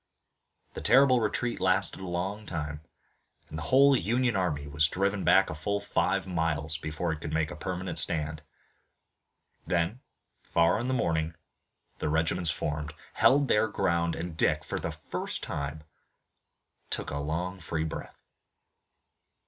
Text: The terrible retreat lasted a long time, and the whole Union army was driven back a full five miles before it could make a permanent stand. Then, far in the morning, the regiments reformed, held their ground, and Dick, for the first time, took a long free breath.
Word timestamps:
The 0.73 0.81
terrible 0.81 1.19
retreat 1.19 1.59
lasted 1.59 1.99
a 1.99 2.07
long 2.07 2.47
time, 2.47 2.81
and 3.49 3.57
the 3.59 3.69
whole 3.69 3.95
Union 3.95 4.35
army 4.35 4.65
was 4.65 4.87
driven 4.87 5.23
back 5.23 5.47
a 5.47 5.53
full 5.53 5.79
five 5.79 6.25
miles 6.25 6.75
before 6.79 7.11
it 7.11 7.21
could 7.21 7.31
make 7.31 7.51
a 7.51 7.55
permanent 7.55 7.99
stand. 7.99 8.41
Then, 9.67 9.99
far 10.41 10.79
in 10.79 10.87
the 10.87 10.95
morning, 10.95 11.35
the 11.99 12.09
regiments 12.09 12.51
reformed, 12.51 12.95
held 13.13 13.47
their 13.47 13.67
ground, 13.67 14.15
and 14.15 14.35
Dick, 14.35 14.63
for 14.63 14.79
the 14.79 14.91
first 14.91 15.43
time, 15.43 15.83
took 16.89 17.11
a 17.11 17.19
long 17.19 17.59
free 17.59 17.83
breath. 17.83 18.23